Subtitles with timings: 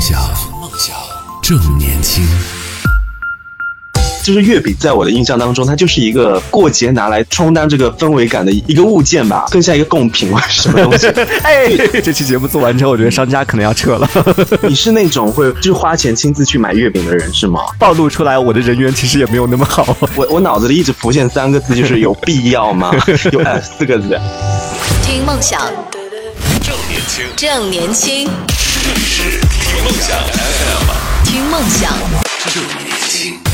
[0.00, 0.20] 想，
[0.60, 0.96] 梦想
[1.42, 2.24] 正年轻。
[4.22, 11.06] 就是月饼，在我的印象当中，它就是一个过节拿来充当这个氛围感的一个物件吧，更像一个贡品或者什么东西。
[11.42, 11.66] 哎，
[12.02, 14.06] 这期节目做完之后，我觉得商家可能要撤了。
[14.68, 17.60] 你是那种会就是花钱亲自去买月饼的人是吗？
[17.78, 19.96] 暴露出来，我的人缘其实也没有那么好。
[20.14, 22.92] 我我脑子里一直浮现三个字，就是有必要吗？
[23.32, 24.20] 有呃四个字。
[25.02, 25.58] 听梦想，
[26.60, 28.28] 正年轻，正年轻，
[28.88, 31.92] 这里是听梦想 FM，听梦想。
[32.48, 33.47] 正年轻。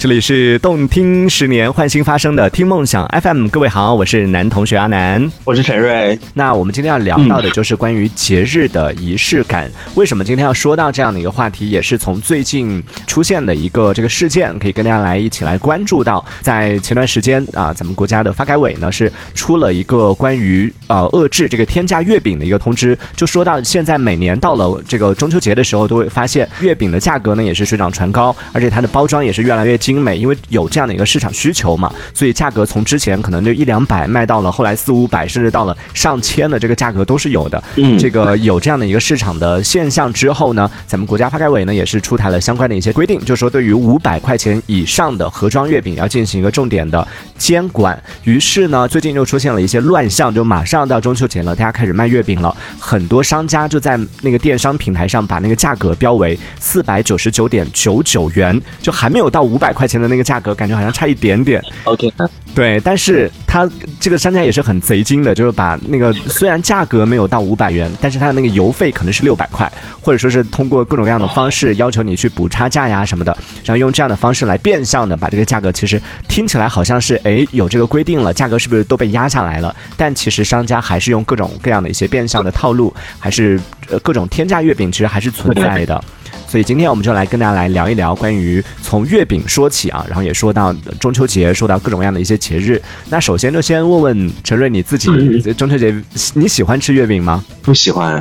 [0.00, 5.30] 这里是动听十年换新发生的听梦想 FM，各位好，我是男同学阿南。
[5.44, 6.18] 我是陈瑞。
[6.32, 9.70] 那我们今天要聊到的就是关于节日的仪式感。
[9.96, 16.24] 为什么今天要说到这样的一个话题，也是从最近出现的一个这个事件，可以跟大家来一起来关注到。
[16.40, 37.60] 在前段时间啊，咱们国家的发改委呢是出了一个关于呃遏制这个天价月饼的一个通知，就说到现在每年到了这个中秋节的时候，都会发现月饼的价格呢也是水涨船高，而且它的包装也是越来越精美，因为有这样的一个市场需求嘛，所以价格从之前可能就一两百卖到了后来四五百，甚至到了上千的这个价格都是有的。
[37.76, 48.00] 嗯这个有这样的一个市场的现象之后呢，咱们国家发改委呢也是出台了相关的一些规定，就是说对于五百块钱以上的盒装月饼要进行一个重点的监管。
[48.22, 61.64] 于是呢，最近就出现了一些乱象，就马上到中秋节了，大家开始卖月饼了，很多商家就在那个电商平台上把那个价格标为四百九十九点九九元，就还没有到五百块钱的那个价格，感觉好像差一点点。
[61.84, 62.12] OK，
[62.54, 63.66] 对，但是他
[63.98, 69.72] 这个商家也是很贼精的，就是把那个虽然价格没有到五百元，但是他的那个邮费可能是六百块，
[70.02, 75.98] 或者说是通过各种各样的方式要求你去补差价呀什么的，然后用这样的方式来变相的把这个价格，其实
[76.28, 79.74] 听起来好像是哎有这个规定了，价格是不是都被压下来了？
[79.96, 83.58] 但其实商家还是用各种各样的一些变相的套路，还是
[83.88, 86.04] 呃各种天价月饼，其实还是存在的。
[86.50, 92.82] 所以今天我们就来跟大家来聊一聊关于从月饼说起啊，然后也说到中秋节，说到各种各样的一些节日。
[93.08, 95.06] 那首先就先问问陈瑞你自己，
[95.52, 95.94] 中秋节
[96.34, 97.44] 你喜欢吃月饼吗？
[97.62, 98.20] 不喜欢。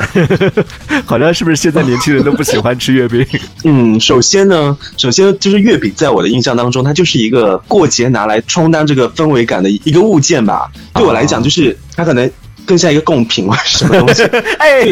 [1.07, 3.25] 好像是不是现在年轻人都不喜欢吃月饼？
[3.63, 10.71] 嗯，首先呢，首先就是月饼，在我的印象当中，它就是一个过节拿来充当这个氛围感的一个物件吧。
[10.93, 12.29] 对我来讲，就是它可能
[12.69, 14.21] 更像一个贡品或者 什么东西。
[14.59, 14.83] 哎，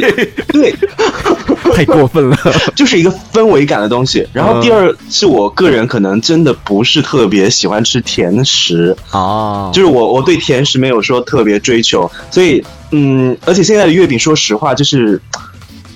[0.47, 0.73] 对，
[1.75, 2.35] 太过分了。
[2.75, 4.27] 就是一个氛围感的东西。
[4.33, 15.21] 然后第二是我个人可能真的不是特别喜欢吃甜食，啊，就是我我对甜食没有说特别追求，所以嗯，而且现在的月饼，说实话就是，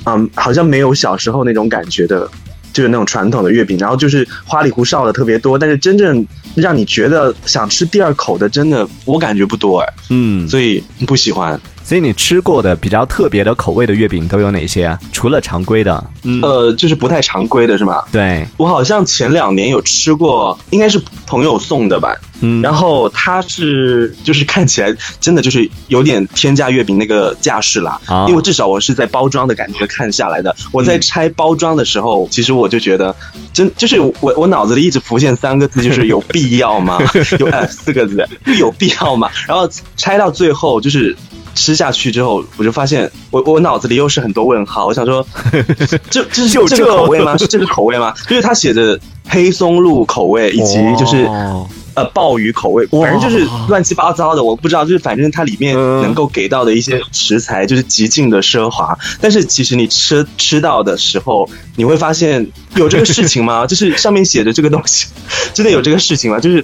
[0.06, 2.30] 嗯，好像没有小时候那种感觉的。
[2.74, 6.26] 就是那种传统的月饼，然后就是花里胡哨的特别多，但是真正
[6.56, 11.60] 让你觉得想吃第二口的，真的我感觉不多哎，嗯，所以不喜欢。
[11.84, 15.00] 所以你吃过的比较特别的口味的月饼都有哪些啊？
[15.12, 18.04] 除了常规的，嗯，呃，就是不太常规的是吗？
[18.12, 22.16] 对，我好像前两年有吃过，应该是朋友送的吧。
[22.44, 30.56] 嗯，然后它是就是看起来真的就是有点天价月饼那个架势啦，啊因为至少我是在包装的感觉看下来的。
[30.72, 33.16] 我嗯在拆包装的时候，其实我就觉得
[33.54, 36.98] 真就是我我脑子里一直浮现三个字，就是有必要吗？
[37.38, 38.28] 有呃四个字，
[38.58, 39.30] 有必要吗？
[39.48, 41.16] 然后拆到最后就是。
[41.56, 44.86] 吃下去之后，我就发现我我脑子里又是很多问号。
[44.86, 45.26] 我想说，
[46.10, 47.36] 这这是这就这个口味吗？
[47.40, 48.14] 是这个口味吗？
[48.28, 63.68] 就是它写着黑松露口味，以及就是、哦呃鲍鱼口味，反正就是乱七八糟的，我不知道，就是反正它里面嗯能够给到的一些食材就是极尽的奢华，但是其实你吃吃到的时候，你会发现有这个事情吗？
[63.68, 65.08] 就是上面写着这个东西，
[65.54, 66.40] 真的有这个事情吗？
[66.40, 66.64] 就是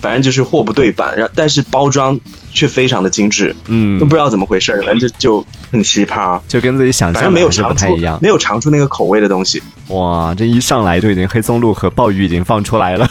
[0.00, 2.18] 反正就是货不对版，然后但是包装
[2.54, 6.40] 却非常的精致，嗯都，不知道怎么回事，反正就就很奇葩。
[6.48, 8.18] 就跟自己想反正没有尝出太一样。
[8.22, 9.62] 没有尝出那个口味的东西。
[9.88, 13.06] 哇，这一上来就已经黑松露和鲍鱼已经放出来了，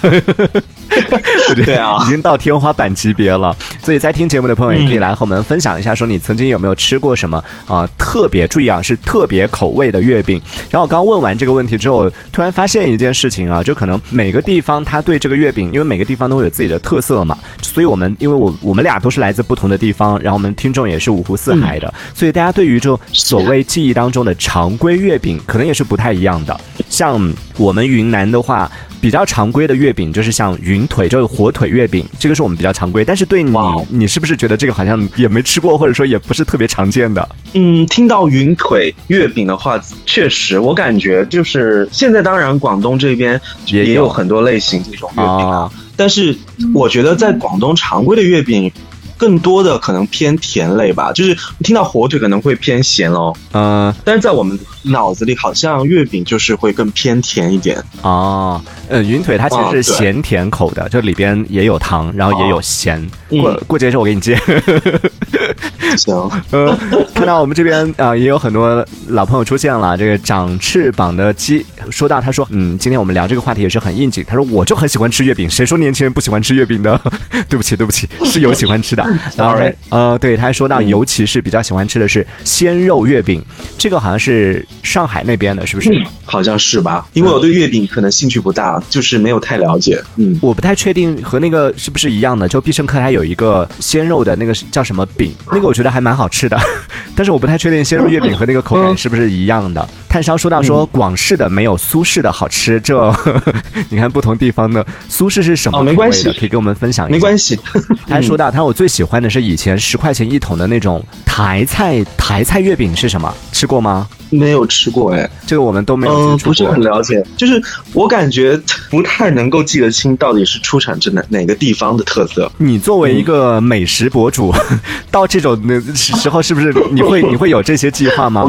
[1.50, 3.56] 我觉得对啊已经到天花板级别了。
[3.82, 10.42] 所以在听节目的朋友也可以来和我们分享一下，说你曾经有没有吃过什么啊、特别注意啊是特别口味的月饼。
[10.70, 26.60] 然后我刚问完这个问题之后，突然发现一件事情啊，就可能每个地方它对这个月饼，因为每个地方都会有自己的特色嘛，所以我们因为我我们俩都是来自不同的地方，然后我们听众也是五湖四海的，所以大家对于这所谓记忆当中的常规月饼，可能也是不太一样的。
[26.90, 28.70] 像我们云南的话，
[29.04, 33.04] 比较常规的月饼就是像云腿，就是火腿月饼，这个是我们比较常规。
[33.04, 33.52] 但是对你
[33.90, 37.28] 你是不是觉得这个好像也没吃过，或者说也不是特别常见的？
[37.52, 46.34] 嗯，听到云腿月饼的话，确实我感觉就是现在，当然广东这边也有很多类型这种月饼啊，啊，但是
[46.74, 48.72] 我觉得在广东常规的月饼。
[49.16, 57.82] 更多的可能偏甜类吧，就是听到火腿可能会偏咸哦，嗯、但是在我们脑子里好像月饼就是会更偏甜一点。
[58.02, 63.02] 哦，呃，云腿它其实是咸甜口的，就里边也有糖，然后也有咸。
[63.02, 63.10] 嗯
[63.42, 64.40] 过过节的时候我给你接。
[65.98, 66.78] 行，呃，
[67.16, 69.98] 看到我们这边啊、呃也有很多老朋友出现了。
[69.98, 74.24] 这个长翅膀的鸡说到，他说，嗯，今天我们聊这个话题也是很应景。
[74.28, 77.00] 他说，我就很喜欢吃月饼，谁说年轻人不喜欢吃月饼的？
[77.50, 79.04] 对不起，对不起，是有喜欢吃的。
[79.36, 83.44] 然后 Sorry 呃，对，他还说到，嗯尤其是比较喜欢吃的是鲜肉月饼，
[83.78, 85.92] 这个好像是上海那边的，是不是？
[86.26, 87.08] 好像是吧？
[87.14, 90.00] 因为我对月饼可能兴趣不大，就是没有太了解。
[90.18, 96.60] 嗯，我不太确定和那个是不是一样的，就必胜客它有一个鲜肉的那个叫什么饼，那个我觉得还蛮好吃的，
[97.16, 99.88] 但是我不太确定鲜肉月饼和那个口感是不是一样的。
[100.10, 103.12] 炭烧说到说广式的没有苏式的好吃，这
[103.90, 107.16] 你看不同地方的苏式是什么哦没关系口味的可以跟我们分享一下。
[107.16, 107.58] 没关系。
[108.08, 113.34] 他还说到，他说我最喜欢的是以前十块钱一桶的那种台菜台菜月饼是什么？
[113.52, 114.08] 吃过吗？
[114.34, 116.38] 没有吃过哎，这个我们都没有过。
[116.38, 117.24] 不是很了解。
[117.38, 117.62] 就是
[117.94, 118.60] 我感觉
[118.90, 122.52] 不太能够记得清到底是出产自哪哪个地方的特色。
[122.58, 124.54] 你作为一个美食博主，
[125.12, 128.46] 到这种的时候，是不是你会 你会有这些计划吗？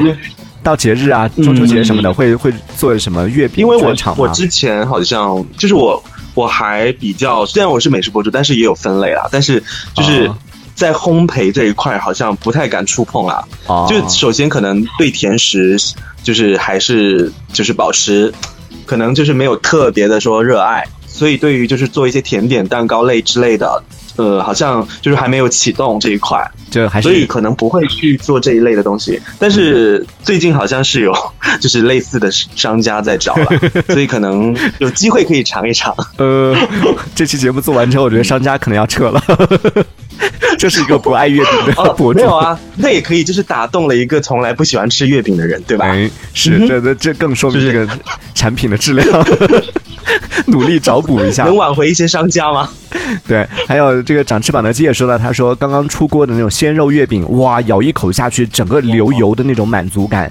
[0.62, 3.94] 到节日啊，中秋节什么的，会会做什么月饼因为我？
[4.16, 6.02] 我之前好像就是我
[6.32, 9.26] 我还比较，虽然我是美食博主，但是也有分类啊。
[9.30, 9.62] 但是
[9.94, 10.36] 就是哦
[10.74, 13.44] 在烘焙这一块，好像不太敢触碰啦。
[13.66, 15.76] 哦就首先可能对甜食，
[16.22, 18.32] 就是还是就是保持，
[18.86, 23.82] 可能就是没有特别的说热爱，所以对于就是做一些甜点、蛋糕类之类的。
[24.16, 29.20] 呃，好像就是还没有启动这一块，就还是所以可能不会去做这一类的东西。
[29.40, 31.12] 但是最近好像是有
[31.60, 33.46] 就是类似的商家在找了，
[33.90, 35.92] 所以可能有机会可以尝一尝。
[36.18, 36.56] 呃，
[37.12, 39.20] 这期节目做完之后，我觉得商家可能要撤了。
[40.58, 42.20] 这是一个不爱月饼的哦，博主。
[42.20, 45.86] 没有啊，那也可以，就是打动了一个从来不喜欢吃月饼的人，对吧？
[45.86, 47.88] 哎，是这这这更说明这个
[48.34, 49.06] 产品的质量。
[50.46, 52.68] 努力找补一下，能挽回一些商家吗？
[53.26, 60.30] 对，还有这个长翅膀的鸡也说了，他说刚刚出锅的那种鲜肉月饼，哇，咬一口下去，整个流油的那种满足感。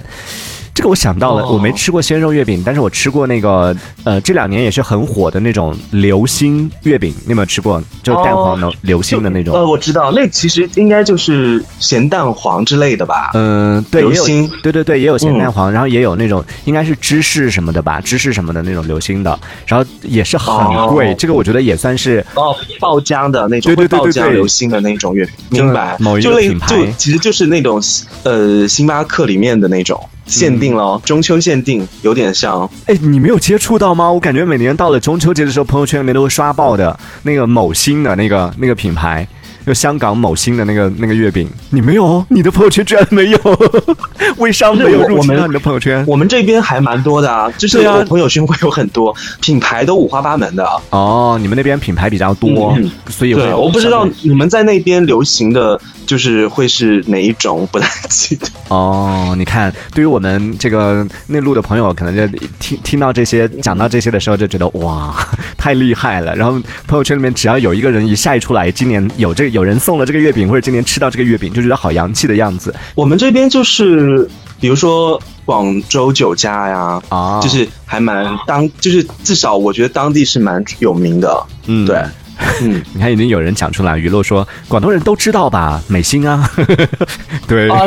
[0.84, 7.82] 这个我想到了，哦我没吃过鲜肉月饼，但是我吃过那个呃这两年也是很火的那种流心月饼，你有没有吃过？
[8.02, 9.54] 就蛋黄流流心的那种。
[9.54, 13.30] 呃，我知道，那其实应该就是咸蛋黄之类的吧？
[13.32, 20.54] 嗯，对，也有流心，对对对，也有咸蛋黄，然后也有那种应该是芝士什么的吧，芝士什么的那种流心的，然后也是很
[20.88, 25.96] 贵，哦这个我觉得也算是哦，爆浆的那种，对对对对流心的那种月饼，明白？
[25.98, 27.80] 某一个品牌就其实就是那种
[28.24, 32.68] 呃星巴克里面的那种限定咯，中秋限定，有点像。
[32.86, 34.10] 哎，你没有接触到吗？
[34.10, 39.26] 我感觉每年到了中秋节的时候，朋友圈里面都会刷爆的那个某星的那个那个品牌，
[39.66, 42.24] 就香港某星的那个那个月饼，你没有？
[42.28, 43.38] 你的朋友圈居然没有？
[44.38, 46.04] 微商没有入侵到你的朋友圈？
[46.06, 50.66] 我们这边还蛮多的啊，就是我朋友圈会有很多品牌都五花八门的。
[50.90, 58.46] 哦，你们那边品牌比较多，嗯所以会我不知道你们在那边流行的就是会是哪一种，不太记得。
[58.68, 62.26] 哦，你看，对于我们这个内陆的朋友，可能就
[62.58, 65.14] 听听到这些讲到这些的时候，就觉得哇，
[65.56, 66.34] 太厉害了。
[66.34, 74.28] 然后朋友圈里面只要有一个人一晒出来，今年有这有人送了这个月饼，或者今年吃到这个月饼，就觉得好洋气的样子我们这边就是，
[74.60, 77.40] 比如说广州酒家呀，啊。
[77.40, 81.46] 就是还蛮当，就是至少我觉得当地是蛮有名的。
[81.66, 82.02] 嗯对，
[82.60, 86.48] 嗯，你看，已经有人讲出来，娱乐说广东人都知道吧，美心啊，
[87.46, 87.68] 对。
[87.70, 87.80] 啊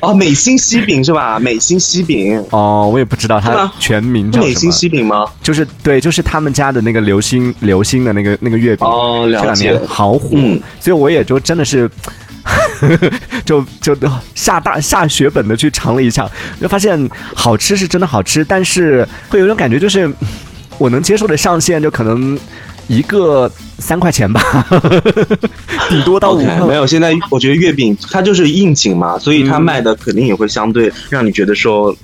[0.00, 1.38] 哦，美心西饼是吧？
[1.38, 5.24] 美心西饼，哦，我也不知道它全名叫美心，西饼吗？
[5.42, 11.90] 就是对，就是他们家的那个流星流星的那个那个月饼，哦了这两解年好火，嗯所以我也就真的是。
[13.46, 13.96] 就就
[14.34, 16.30] 下大下血本的去尝了一下，
[16.60, 20.12] 就发现好吃是真的好吃，但是会有一种感觉，就是
[20.76, 22.38] 我能接受的上限就可能
[22.88, 24.40] 一个三块钱吧，
[25.88, 26.60] 顶多到五块。
[26.66, 26.86] 没有。
[26.86, 31.94] 现在我觉得月饼它就是应景嘛，所以它卖的肯定也会相对让你觉得说，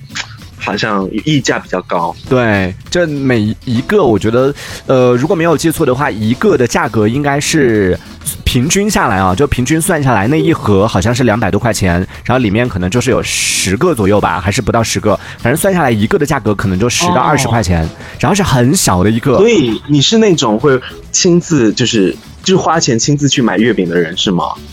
[0.61, 2.15] 好像溢价比较高。
[2.29, 4.55] 对，这每一个我觉得，
[4.87, 7.99] 呃，如果没有记错的话，一个的价格应该是
[8.45, 17.89] 平均下来啊，就平均算下来，那一盒好像是两百多块钱，然后里面可能就是有十个左右吧，还是不到十个，反正算下来一个的价格可能就十到哦二十块钱，
[18.19, 19.49] 然后是很小的一个所。
[19.49, 20.79] 以你是那种会
[21.11, 24.45] 亲自就是就是花钱亲自去买月饼的人是吗？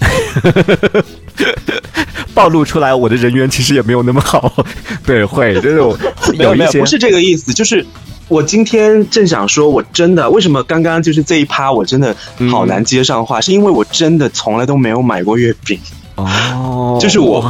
[2.37, 4.63] 暴露出来，我的人缘其实也没有那么好。
[5.03, 5.97] 对，会就是我
[6.37, 7.83] 有一些不是这个意思，就是。
[8.29, 12.13] 我今天正想说，我真的为什么刚刚就是这一趴，我真的
[12.51, 15.79] 好难接上话，是因为我真的从来都没有买过月饼。
[16.15, 17.41] 哦，就是我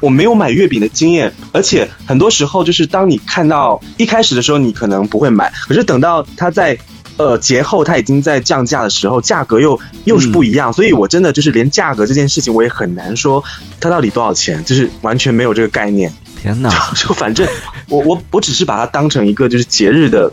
[0.00, 6.78] 我没有买月饼的经验，而且很多时候就是当你看到一开始的时候，你可能不会买，可是等到它在
[7.16, 13.42] 呃节后它已经在降价的时候，价格又又是不一样，所以我真的就是连价格这件事情我也很难说
[13.80, 16.12] 它到底多少钱，就是完全没有这个概念。
[16.40, 16.70] 天哪！
[16.94, 17.46] 就反正
[17.88, 20.30] 我我我只是把它当成一个就是节日的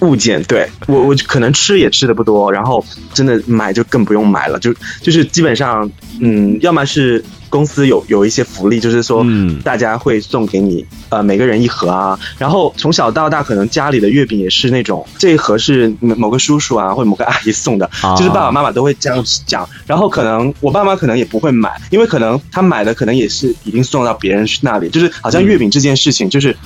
[0.00, 5.90] 物件，对我我可能吃也吃的不多，然后真的买就更不用买了，就就是基本上
[6.20, 9.60] 嗯，要么是公司有有一些福利，就是说嗯。
[9.62, 18.16] 大家会送给你呃每个人一盒啊，然后从小到大可能家里的月饼也是那种这一盒是某某个叔叔啊或者某个阿姨送的，啊。
[18.16, 26.56] 就是爸爸妈妈都会这样讲，然后可能我爸妈可能也不会买，因为可能他买的可能也是已经送到别人那里，就是好像月饼这件事情就是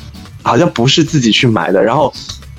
[0.42, 2.12] 好像不是自己去买的，然后。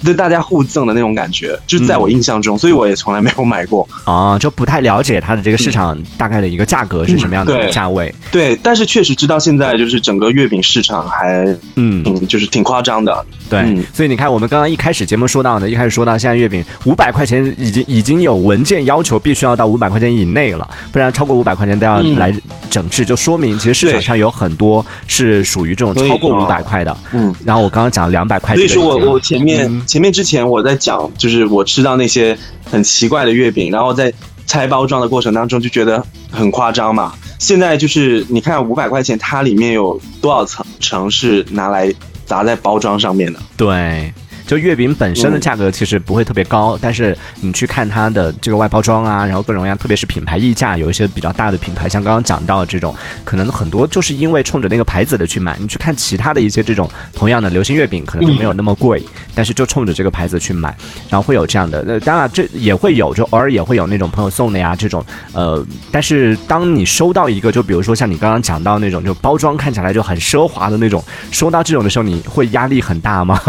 [0.05, 3.87] 就大家互赠的那种感觉，就是在我印象中，所以我也从来没有买过。
[4.05, 8.13] 哦，就不太了解它的这个市场大概的一个价格是什么样的价位。
[8.31, 11.45] 对，但是确实知道现在就是整个月饼市场还
[11.75, 13.25] 嗯，挺就是挺夸张的。
[13.49, 22.33] 对，嗯所以你看，我们刚刚一开始节目说到的，一开始说到现在月饼五百块钱已经已经有文件要求必须要到五百块钱以内了，不然超过五百块钱都要嗯来
[22.69, 26.95] 整治，就说明其实市场上有很多是属于这种超过五百块的。
[27.11, 32.37] 嗯，然后我刚刚讲两百块所以说我我前面、嗯前面之前我在讲，就是我吃到那些
[32.69, 34.13] 很奇怪的月饼，然后在
[34.45, 37.13] 拆包装的过程当中就觉得很夸张嘛。
[37.39, 41.89] 现在就是你看五百块钱，它里面有多少层层是拿来
[42.25, 43.39] 砸在包装上面的？
[43.55, 44.13] 对。
[44.45, 55.57] 就月饼本身的嗯价格其实不会特别高，但是你去看它的这个外包装啊，然后各种各样，特别是品牌溢价，有一些比较大的品牌，像刚刚讲到的这种，可能很多就是因为冲着那个牌子的去买。
[55.59, 59.01] 你去看其他的一些这种同样的流行月饼，可能就没有那么贵，
[59.33, 60.75] 但是就冲着这个牌子去买，
[61.09, 61.83] 然后会有这样的。
[61.87, 73.39] 那，当然这也会有，就偶尔也会有那种朋友送的呀这种，呃，但是当你收到一个，就比如说像你刚刚讲到那种，就包装看起来就很奢华的那种，收到这种的时候，你会压力很大吗？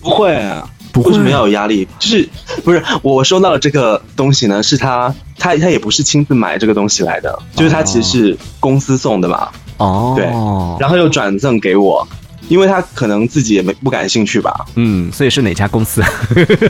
[0.00, 0.34] 不会。
[0.34, 1.10] 啊，不会。
[1.10, 1.86] 为什么要有压力？
[1.98, 2.28] 就是
[2.64, 4.62] 不是我我收到的这个东西呢？
[4.62, 10.24] 是他他他也不是亲自买这个东西来的，就是他其实是公司送的嘛，哦，对。
[10.80, 12.06] 然后又转赠给我，
[12.48, 16.02] 因为他可能自己也没不感兴趣吧，嗯，所以是哪家公司？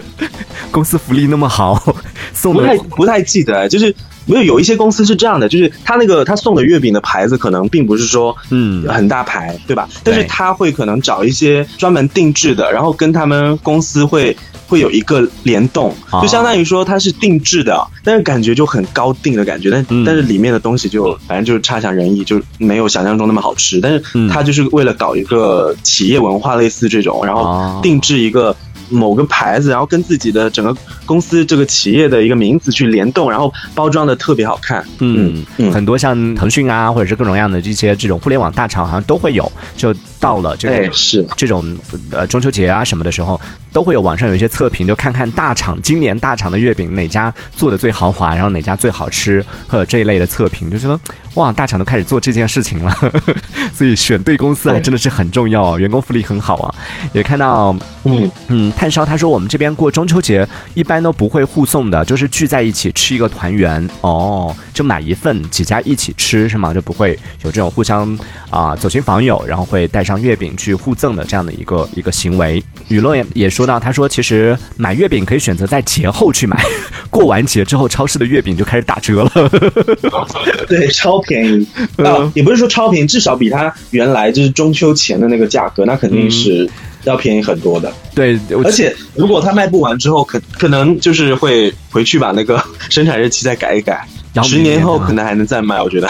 [0.70, 1.94] 公司福利那么好，
[2.34, 3.94] 送的不太不太记得，就是
[4.28, 9.88] 没有有一些公司是这样的，就是他那个他送的月饼的牌子可能并不是说嗯很大牌，对吧？
[10.04, 14.36] 但是他会可能找一些专门定制的，然后跟他们公司会。
[14.68, 23.80] 会有一个联动，啊就相当于说它是定制的，但是感觉就很高定的感觉，但、嗯但是里面的东西就反正就是差强人意，就没有想象中那么好吃。
[23.80, 28.54] 但嗯是它就是为了搞一个企业文化，类似这种，然哦后定制一个
[28.88, 34.84] 某个牌子，然后跟自己的整个公司这个企业的一个名字去联动，然后包装的特别好看。
[34.98, 39.50] 嗯嗯很多像腾讯啊，或者是各种各样的这些这种互联网大厂，好像都会有。
[39.76, 41.76] 就到了这个哎是这种
[42.10, 43.40] 呃中秋节啊什么的时候，
[43.72, 50.98] 都会有网上有一些测评，就看看大厂今年大厂的月饼哪家做的最豪华，然后哪家最好吃，或者这一类的测评，就觉得
[51.34, 52.96] 哇，大厂都开始做这件事情了，
[53.74, 56.74] 所以选对公司还真的是很重要啊，员工福利很好啊。
[57.12, 66.72] 也看到嗯，嗯，炭烧他说我们这边过中秋节一般都不会互送的，就是聚在一起吃一个团圆哦，就买一份，几家一起吃是吗？
[66.74, 68.18] 就不会有这种互相
[68.50, 72.62] 啊、走亲访友，然后会带上月饼去互赠的这样的一个一个行为。
[72.88, 76.56] 雨落也也说到，他说其实买月饼可以选择在节后去买，
[77.10, 79.50] 过完节之后超市的月饼就开始打折了。
[80.68, 86.70] 对，超便宜嗯啊，也不是说超便宜，至少比它原来就是中秋前的那个价格，那肯定是
[87.02, 87.92] 要便宜很多的。
[88.14, 96.08] 对，而且如果它卖不完之后，可可能就是会回去把那个 生产日期再改一改然，后十年后可能还能再卖，我觉得。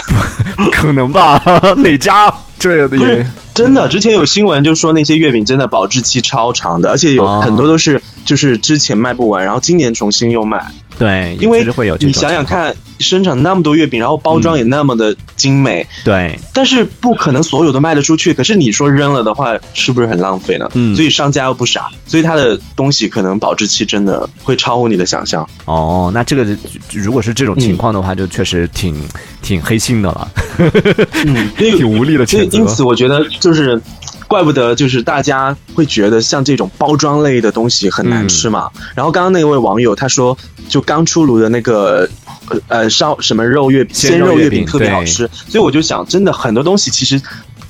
[0.71, 1.41] 可能吧？
[1.77, 3.25] 哪家这的不是也
[3.59, 10.65] 真的，之前有新闻就说那些月饼真的保质期超长的，而且有哦很多都是就是之前卖不完，然后今年重新又卖。
[10.99, 18.33] 对，因为会有你想想看，生产那么多月饼，然后包装也那么的精美，对，但是不可能所有都卖得出去。
[18.33, 20.69] 可是你说扔了的话，是不是很浪费呢？
[20.73, 25.47] 嗯所以商家又不傻，所以他的东西可能保质期真的会超乎你的想象。
[25.65, 26.45] 哦，那这个
[26.91, 28.93] 如果是这种情况的话，就确实挺
[29.41, 30.31] 挺黑心的了，
[31.25, 32.37] 嗯， 挺无力的谴责。
[32.37, 33.81] 所以因此，我觉得就是。
[34.29, 38.69] 怪不得就是大家会觉得像这种包装类的东西很难吃嘛。
[38.95, 40.37] 然后刚刚那位网友他说，
[40.69, 42.07] 就刚出炉的那个
[42.49, 47.21] 呃呃烧什么肉月鲜鲜肉月饼特别好吃，所以我就想，真的很多东西其实。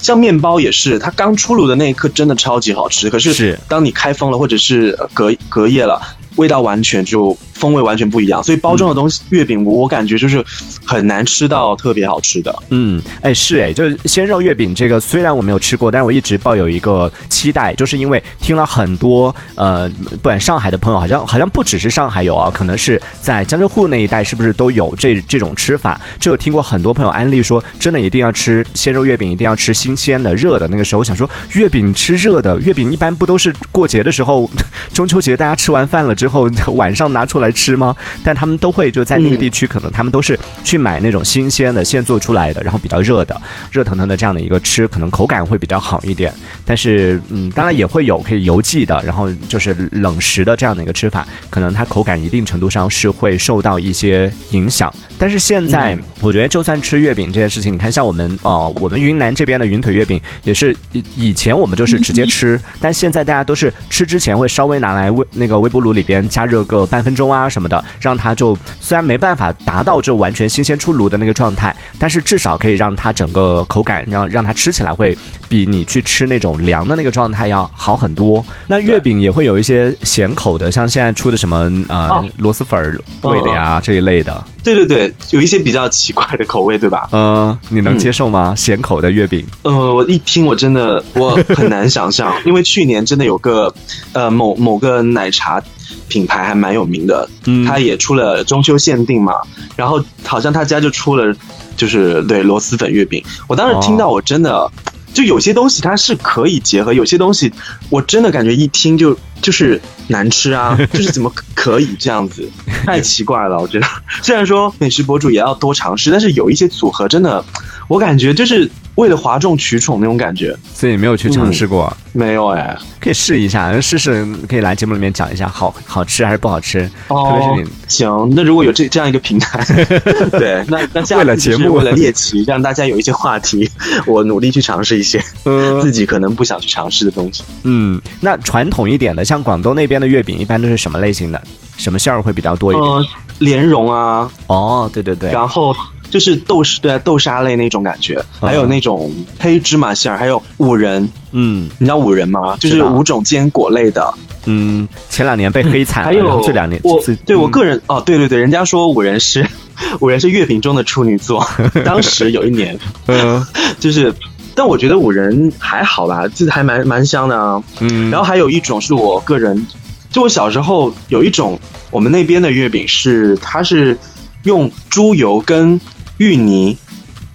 [0.01, 6.01] 像面包也是，它刚出炉的那一刻真的超级好吃，可是是当你开封了或者是呃隔隔夜了，
[6.37, 8.41] 味道完全就风味完全不一样。
[8.43, 10.43] 所以包装的东西月饼，我感觉就是
[10.85, 12.55] 很难吃到特别好吃的。
[12.69, 25.99] 嗯，哎，是哎，就是鲜肉月饼这个，虽然我没有吃过，但是我一直抱有一个期待，就是因为听了很多呃，不管上海的朋友，好像好像不只是上海有啊，可能是在江浙沪那一带，是不是都有这这种吃法？
[26.19, 30.67] 就有听过很多朋友安利说，真的一定要吃鲜肉月饼，一定要吃新鲜的、热的。
[30.69, 34.49] 那个时候我想说，月饼吃热的，月饼一般不都是过节的时候，
[34.93, 37.95] 中秋节大家吃完饭了之后晚上拿出来吃吗？
[38.23, 43.39] 但他们都会就在那个地区，可能他们都是去买那种新鲜的、现做出来的，然后比较热的、
[43.71, 46.33] 热腾腾的这样的一个吃，可能口感会比较好一点。
[46.65, 54.93] 但是，嗯，当然也会有可以邮寄的，然后就是冷食的这样的一个吃法，可能它口感一定程度上是会受到一些影响。
[55.17, 75.15] 但是现在，我觉得就算吃月饼这件事情，你看像我们哦、我们云南这边的云腿月饼也是以以前我们就是直接吃，但现在大家都是吃之前会稍微拿来微那个微波炉里边加热个半分钟啊什么的，让它就虽然没办法达到就完全新鲜出炉的那个状态，但是至少可以让它整个口感让让它吃起来会
[75.47, 78.43] 比你去吃那种凉的那个状态要好很多。
[78.67, 87.07] 那月饼也会有一些咸口的，像现在出的什么呃哦螺蛳粉儿味的呀、这一类的，对对对，有一些比较奇怪的口味，对吧？
[87.11, 88.55] 呃，你能接受吗？
[88.55, 89.45] 咸口的月饼？
[89.63, 93.73] 呃，我一听我真的我很难想象， 因为去年真的有个
[94.13, 95.61] 呃某某个奶茶
[96.09, 99.35] 品牌还蛮有名的，嗯它也出了中秋限定嘛，
[99.77, 101.33] 然后好像他家就出了
[101.77, 104.69] 就是对螺蛳粉月饼，我当时听到我真的。
[105.11, 107.51] 就有些东西它是可以结合，有些东西
[107.89, 112.47] 我真的感觉一听就就是难吃啊， 就是怎么可以这样子，
[112.85, 113.59] 太奇怪了。
[113.59, 113.87] 我觉得
[114.21, 117.43] 虽然说美食博主也要多尝试，但是有一些组合真的，
[117.87, 120.55] 我感觉就是为了哗众取宠那种感觉。
[120.73, 129.63] 所以你没有去尝试过，没有哎，可以试一下，试试可以来节目里面讲一下好好吃还是不好吃，特别是你行，那如果有这这样一个平台，
[130.31, 133.69] 对，那那下次为了节目就是为了猎奇，让大家有一些话题，
[134.05, 137.43] 我努力去尝试一些呃 自己可能不想去尝试的东西。
[137.63, 141.41] 嗯，那传统一点的，像广东那边的月饼，一般都是什么类型的？
[141.77, 142.85] 什么馅儿会比较多一点？
[142.85, 143.05] 呃，
[143.39, 145.73] 莲蓉啊，哦，对对对，然后
[146.09, 152.57] 就是豆沙对豆沙类那种感觉，还有那种黑芝麻馅儿，还有五仁，嗯你知道五仁吗？
[152.59, 154.13] 就是五种坚果类的。
[154.45, 159.45] 嗯，前两年被黑惨了，还有这两年我对我嗯个人哦，对对对，人家说五仁是
[159.99, 161.45] 五仁是月饼中的处女座。
[161.85, 163.45] 当时有一年，嗯
[163.79, 164.13] 就是，
[164.55, 167.61] 但我觉得五仁还好吧，就是还蛮蛮香的啊。
[167.81, 169.67] 嗯，然后还有一种是我个人，
[170.09, 171.59] 就我小时候有一种
[171.91, 173.95] 我们那边的月饼是，它是
[174.43, 175.79] 用猪油跟
[176.19, 176.77] 芋泥，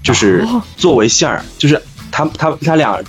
[0.02, 3.02] 就是哦作为馅儿，就是它它它俩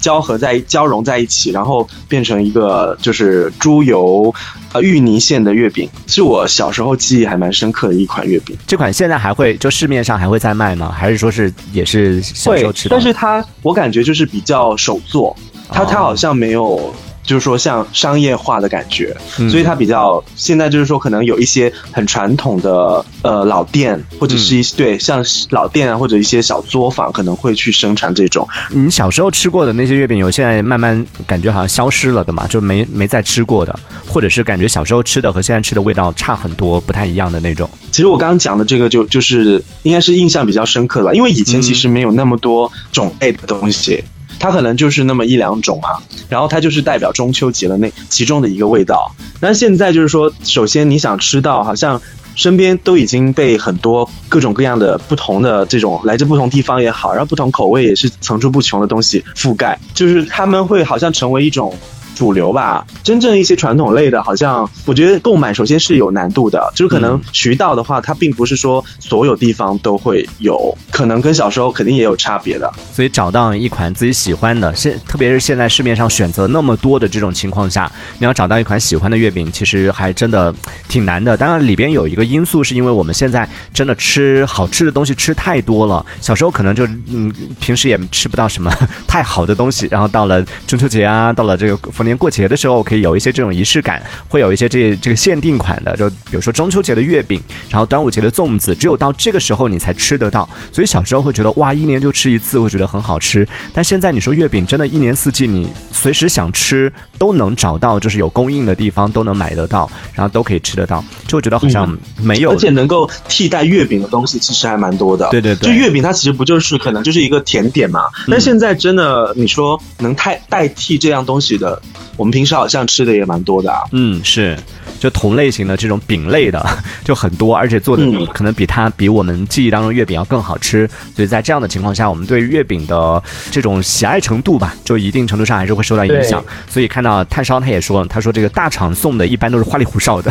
[0.00, 4.34] 交合在交融在一起，然后变成一个就是猪油
[4.72, 8.56] 呃芋泥馅的月饼，是我小时候记忆还蛮深刻的一款月饼。
[8.66, 10.90] 这款现在还会就市面上还会再卖吗？
[10.96, 12.94] 还是说是也是小时候吃的？
[12.94, 15.36] 但是它我感觉就是比较手做，
[15.68, 16.94] 它它哦好像没有。
[17.26, 19.50] 就是说，像商业化的感觉，嗯。
[19.50, 28.48] 所以它比较现在就是说，可能有一些很传统的呃老店，或者是一些、对像老店啊，或者一些小作坊，可能会去生产这种。
[28.70, 37.68] 你小时候吃过的那些月饼，有现在慢慢感觉好像消失了的嘛，就没没再吃过的，或者是感觉小时候吃的和现在吃的味道差很多，不太一样的那种。
[37.90, 44.04] 其实我刚刚讲的这个就就是应该是印象比较深刻了，因为以前其实没有那么多种类的东西，
[44.38, 49.10] 它可能就是那么一两种啊，然后它就是代表中秋节的那其中的一个味道。
[49.40, 52.00] 那现在就是说，首先你想吃到，好像
[52.34, 61.74] 身边都已经被很多各种各样的不同的这种来自不同地方也好，然后不同口味也是层出不穷的东西覆盖，就是他们会好像成为一种。
[62.16, 72.72] 主流吧，真正一些传统类的，好像我觉得购买首先是有难度的，就是可能渠道的话，它并不是说所有地方都会有，可能跟小时候肯定也有差别的。
[72.92, 80.54] 所以找到一款自己喜欢的，现特别是现在市面上选择那么多的这种情况下，你要找到一款喜欢的月饼，其实还真的
[80.88, 81.36] 挺难的。
[81.36, 88.72] 当然里边有一个因素，是因为我们现在真的吃好吃的东西吃太多了，小时候可能就嗯平时也吃不到什么
[89.06, 97.38] 太好的东西，然后到了中秋节啊，到了这个逢年过节的时候，可以有一些这种仪式感，会有一些这这个限定款的，就比如说中秋节的月饼，
[97.68, 100.48] 然后端午节的粽子，只有到这个时候你才吃得到。
[100.72, 103.46] 所以小时候会觉得哇，一年就吃一次，会觉得很好吃。
[103.74, 112.50] 但现在你说月饼，真的一年四季你随时想吃都能找到，就是有供应的地方都能买得到，然后都可以吃得到，就会觉得好像没有。
[112.50, 115.28] 而且能够替代月饼的东西其实还蛮多的。
[115.30, 118.04] 对对对就月饼它其实不就是可能就是一个甜点嘛？
[118.28, 121.80] 但现在真的你说能太代替这样东西的，
[122.16, 123.80] 我们平时好像吃的也蛮多的啊。
[123.92, 124.56] 嗯，是，
[124.98, 126.64] 就同类型的这种饼类的
[127.04, 130.88] 就很多，而且做的嗯可能比它比我们记忆当中月饼要更好吃。
[131.14, 136.44] 所以在这样的情况下，我们对月饼的这种喜爱程度吧，就一定程度上还是会受到影响。
[136.68, 140.30] 所以看到炭烧他也说了，他说这个大厂送的一般都是花里胡哨的，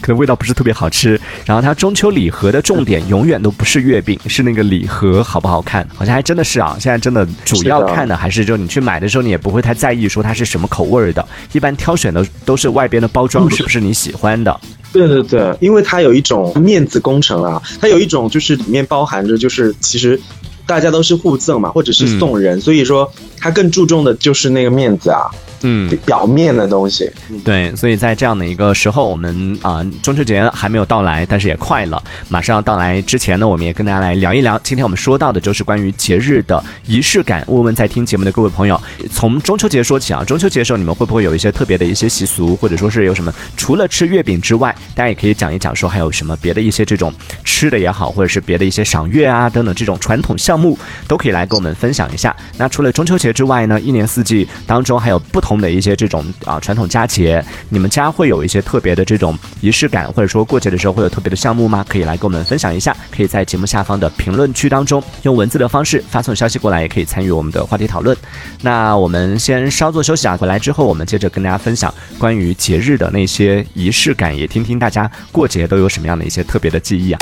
[0.00, 1.20] 可能味道不是特别好吃。
[1.44, 6.76] 然后他中秋礼盒的重点永远都不是月饼，是那个礼盒好不好看，好像还真的是啊。
[6.80, 14.60] 现在真的主要看的还是就你去买的时候，你也不会太在意说它是什么口味儿的，一般挑选的都是外边的包装是不是你喜欢的。
[14.92, 20.20] 对对对，因为它有一种面子工程啊，它有一种就是里面包含着就是其实
[20.66, 25.30] 大家都是互赠嘛，或者是送人，所以说它更注重的就是那个面子啊，
[25.62, 27.10] 嗯，表面的东西。
[27.44, 34.58] 对，所以在这样的一个时候，我们啊、中秋节还没有到来，但是也快了，马上要到来之前呢，我们也跟大家来聊一聊。
[34.62, 37.44] 今天我们说到的就是关于节日的仪式感。
[37.48, 43.32] 问问在听节目的各位朋友，从中秋节说起啊，中秋节的时候你们会不会有一些特别的一些习俗，或者说是有什么？
[43.56, 47.12] 除了吃月饼之外，大家也可以讲一讲说还有什么别的一些这种
[47.44, 52.34] 吃的也好，或者是别的一些赏月啊等等这种传统项目，都可以来跟我们分享一下。
[52.56, 61.84] 那除了中秋节之外呢，一年四季当中还有不同的一些这种啊传统佳节，你们家会有一些特别的这种仪式感，或者说过节的时候会有特别的项目吗？
[61.88, 68.16] 可以来跟我们分享一下，可以在节目下方的评论区当中用文字的方式发送消息过来，也可以参与我们的话题讨论。
[68.60, 77.18] 那我们先稍作休息啊，回来之后我们接着跟大家分享关于节日的那些仪式感，也听听大家过节都有什么样的一些特别的记忆啊。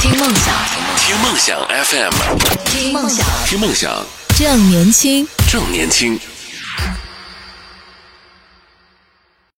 [0.00, 0.54] 听梦想，
[0.96, 2.12] 听梦想 FM，
[2.64, 3.90] 听梦想，听梦想
[4.36, 5.26] 正年轻。
[5.50, 6.18] 正年轻。